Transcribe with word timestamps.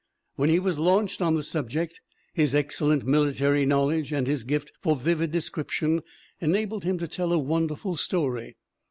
When 0.35 0.49
he 0.49 0.57
was 0.57 0.79
launched 0.79 1.21
on 1.21 1.35
the 1.35 1.43
subject 1.43 2.01
his 2.33 2.55
excellent 2.55 3.05
military 3.05 3.67
knowledge 3.67 4.11
and 4.11 4.25
his 4.25 4.43
gift 4.43 4.71
for 4.81 4.95
vivid 4.95 5.29
description 5.29 6.01
enabled 6.39 6.83
him 6.83 6.97
to 6.97 7.07
tell 7.07 7.31
a 7.31 7.37
wonderful 7.37 7.95
story. 7.97 8.55